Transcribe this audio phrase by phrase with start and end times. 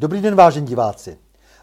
[0.00, 1.18] Dobrý den, vážení diváci.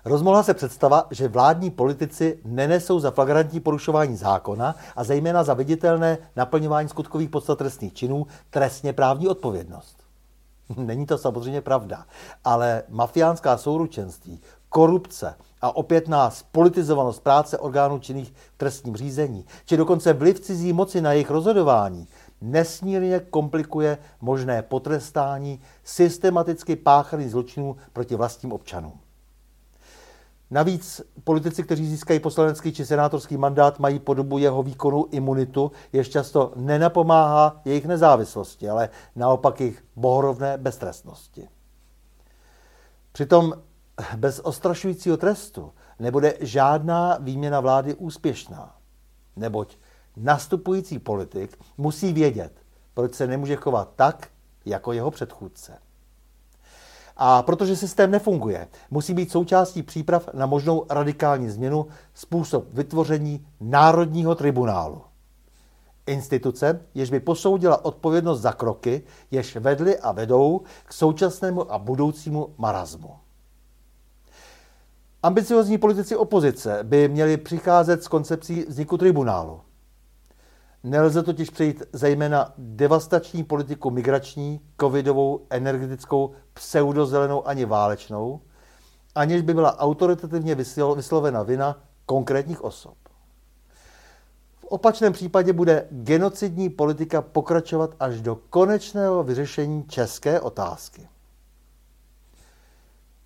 [0.05, 6.17] Rozmohla se představa, že vládní politici nenesou za flagrantní porušování zákona a zejména za viditelné
[6.35, 9.97] naplňování skutkových podstat trestných činů trestně právní odpovědnost.
[10.77, 12.05] Není to samozřejmě pravda,
[12.43, 20.13] ale mafiánská souručenství, korupce a opětná spolitizovanost práce orgánů činných v trestním řízení, či dokonce
[20.13, 22.07] vliv cizí moci na jejich rozhodování,
[22.41, 28.99] nesmírně komplikuje možné potrestání systematicky páchaných zločinů proti vlastním občanům.
[30.51, 36.09] Navíc politici, kteří získají poslanecký či senátorský mandát, mají po dobu jeho výkonu imunitu, jež
[36.09, 41.47] často nenapomáhá jejich nezávislosti, ale naopak jejich bohorovné beztrestnosti.
[43.11, 43.53] Přitom
[44.17, 48.75] bez ostrašujícího trestu nebude žádná výměna vlády úspěšná,
[49.35, 49.77] neboť
[50.17, 52.51] nastupující politik musí vědět,
[52.93, 54.27] proč se nemůže chovat tak,
[54.65, 55.77] jako jeho předchůdce.
[57.17, 64.35] A protože systém nefunguje, musí být součástí příprav na možnou radikální změnu způsob vytvoření Národního
[64.35, 65.01] tribunálu.
[66.07, 72.53] Instituce, jež by posoudila odpovědnost za kroky, jež vedly a vedou k současnému a budoucímu
[72.57, 73.15] marazmu.
[75.23, 79.61] Ambiciozní politici opozice by měli přicházet s koncepcí vzniku tribunálu.
[80.85, 88.41] Nelze totiž přejít zejména devastační politiku migrační, covidovou, energetickou, pseudozelenou ani válečnou,
[89.15, 90.55] aniž by byla autoritativně
[90.95, 92.97] vyslovena vina konkrétních osob.
[94.57, 101.07] V opačném případě bude genocidní politika pokračovat až do konečného vyřešení české otázky.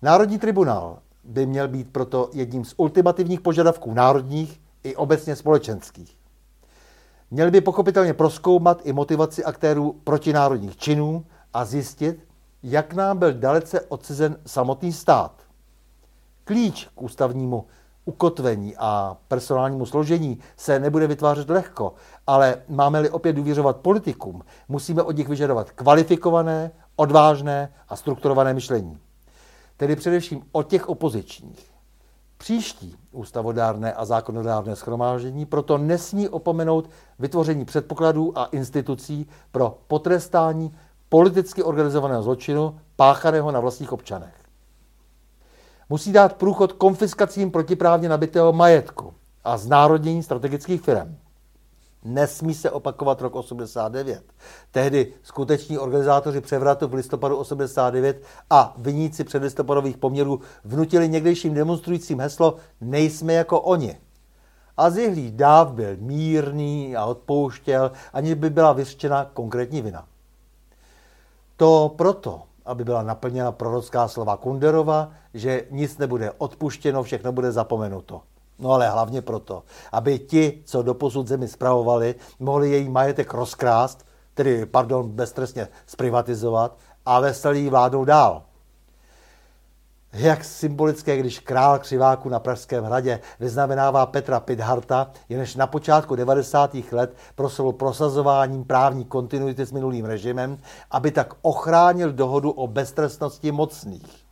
[0.02, 6.19] Národní tribunál by měl být proto jedním z ultimativních požadavků národních i obecně společenských.
[7.30, 12.26] Měli by pochopitelně proskoumat i motivaci aktérů protinárodních činů a zjistit,
[12.62, 15.32] jak nám byl dalece odcizen samotný stát.
[16.44, 17.66] Klíč k ústavnímu
[18.04, 21.94] ukotvení a personálnímu složení se nebude vytvářet lehko,
[22.26, 28.98] ale máme-li opět důvěřovat politikům, musíme od nich vyžadovat kvalifikované, odvážné a strukturované myšlení.
[29.76, 31.70] Tedy především od těch opozičních.
[32.40, 40.74] Příští ústavodárné a zákonodárné schromáždění proto nesmí opomenout vytvoření předpokladů a institucí pro potrestání
[41.08, 44.34] politicky organizovaného zločinu páchaného na vlastních občanech.
[45.88, 49.14] Musí dát průchod konfiskacím protiprávně nabitého majetku
[49.44, 51.16] a znárodnění strategických firm.
[52.04, 54.22] Nesmí se opakovat rok 89.
[54.70, 62.56] Tehdy skuteční organizátoři převratu v listopadu 89 a viníci předlistopadových poměrů vnutili někdejším demonstrujícím heslo
[62.80, 63.98] Nejsme jako oni.
[64.76, 70.06] A zihlý dáv byl mírný a odpouštěl, aniž by byla vyřčena konkrétní vina.
[71.56, 78.22] To proto, aby byla naplněna prorocká slova Kunderova, že nic nebude odpuštěno, všechno bude zapomenuto.
[78.60, 79.62] No ale hlavně proto,
[79.92, 87.20] aby ti, co doposud zemi zpravovali, mohli její majetek rozkrást, tedy, pardon, beztrestně zprivatizovat a
[87.20, 88.42] veselý vládnou dál.
[90.12, 96.76] Jak symbolické, když král křiváku na Pražském hradě vyznamenává Petra Pidharta, jenž na počátku 90.
[96.92, 100.58] let prosil prosazováním právní kontinuity s minulým režimem,
[100.90, 104.29] aby tak ochránil dohodu o beztrestnosti mocných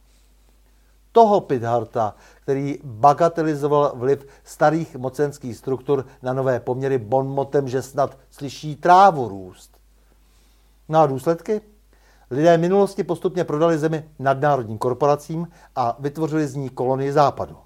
[1.13, 8.77] toho Pidharta, který bagatelizoval vliv starých mocenských struktur na nové poměry bonmotem, že snad slyší
[8.77, 9.79] trávu růst.
[10.89, 11.61] No a důsledky?
[12.31, 17.57] Lidé minulosti postupně prodali zemi nadnárodním korporacím a vytvořili z ní kolonii západu.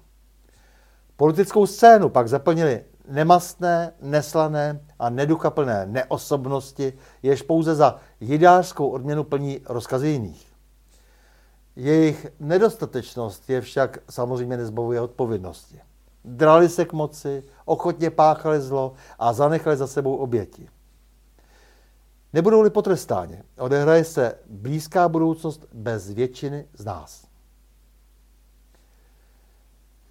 [1.17, 6.93] Politickou scénu pak zaplnili nemastné, neslané a neduchaplné neosobnosti,
[7.23, 10.52] jež pouze za jidářskou odměnu plní rozkazy jiných.
[11.75, 15.81] Jejich nedostatečnost je však samozřejmě nezbavuje odpovědnosti.
[16.25, 20.69] Drali se k moci, ochotně páchali zlo a zanechali za sebou oběti.
[22.33, 27.27] Nebudou-li potrestáni, odehraje se blízká budoucnost bez většiny z nás.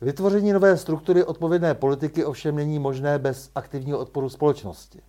[0.01, 5.03] Vytvoření nové struktury odpovědné politiky ovšem není možné bez aktivního odporu společnosti.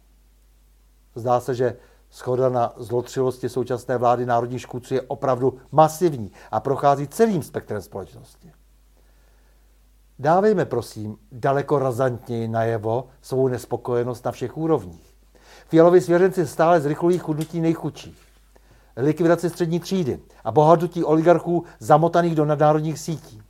[1.15, 1.77] Zdá se, že
[2.13, 8.51] Schoda na zlotřilosti současné vlády národních škůdců je opravdu masivní a prochází celým spektrem společnosti.
[10.19, 15.15] Dávejme, prosím, daleko razantněji najevo svou nespokojenost na všech úrovních.
[15.67, 18.21] Fialovi svěřenci stále zrychlují chudnutí nejchudších.
[18.97, 23.41] Likvidaci střední třídy a bohatnutí oligarchů zamotaných do nadnárodních sítí.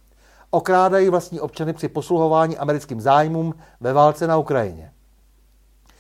[0.50, 4.92] Okrádají vlastní občany při posluhování americkým zájmům ve válce na Ukrajině.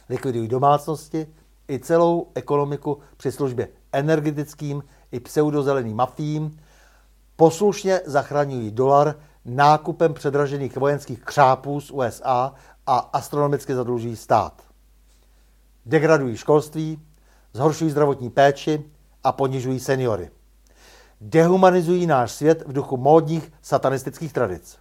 [0.09, 1.27] Likvidují domácnosti,
[1.69, 6.57] i celou ekonomiku při službě energetickým i pseudozeleným mafím
[7.35, 9.15] Poslušně zachraňují dolar
[9.45, 12.53] nákupem předražených vojenských křápů z USA
[12.85, 14.61] a astronomicky zadlužují stát.
[15.85, 17.01] Degradují školství,
[17.53, 18.83] zhoršují zdravotní péči
[19.23, 20.31] a ponižují seniory.
[21.21, 24.77] Dehumanizují náš svět v duchu módních satanistických tradic.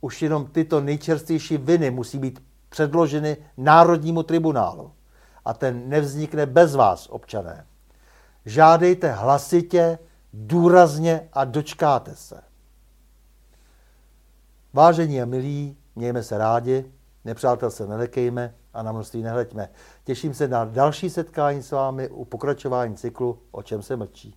[0.00, 4.92] Už jenom tyto nejčerstvější viny musí být předloženy Národnímu tribunálu.
[5.48, 7.66] A ten nevznikne bez vás, občané.
[8.44, 9.98] Žádejte hlasitě,
[10.32, 12.40] důrazně a dočkáte se.
[14.72, 16.92] Vážení a milí, mějme se rádi,
[17.24, 19.68] nepřátel se nelekejme a na množství nehleďme.
[20.04, 24.36] Těším se na další setkání s vámi u pokračování cyklu O čem se mlčí.